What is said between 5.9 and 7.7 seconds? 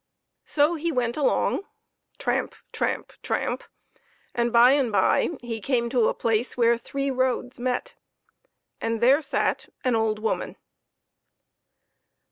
a place where three roads